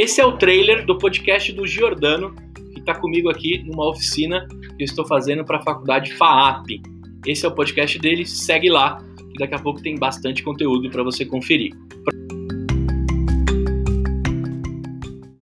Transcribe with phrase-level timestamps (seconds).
[0.00, 2.34] Esse é o trailer do podcast do Giordano,
[2.72, 6.80] que está comigo aqui numa oficina que eu estou fazendo para a faculdade FAAP.
[7.26, 11.02] Esse é o podcast dele, segue lá, que daqui a pouco tem bastante conteúdo para
[11.02, 11.74] você conferir.